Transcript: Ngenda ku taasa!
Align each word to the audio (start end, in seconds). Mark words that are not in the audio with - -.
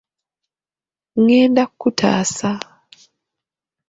Ngenda 1.21 1.63
ku 1.79 1.87
taasa! 1.97 2.51